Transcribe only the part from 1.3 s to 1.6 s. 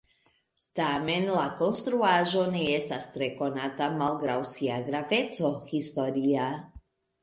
la